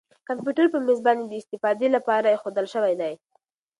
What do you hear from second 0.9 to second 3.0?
باندې د استفادې لپاره اېښودل شوی